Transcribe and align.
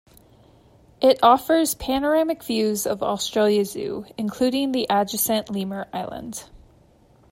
It 0.99 1.19
offers 1.21 1.75
panoramic 1.75 2.41
views 2.41 2.87
of 2.87 3.03
Australia 3.03 3.63
Zoo, 3.63 4.07
including 4.17 4.71
the 4.71 4.87
adjacent 4.89 5.51
lemur 5.51 5.89
island. 5.93 6.45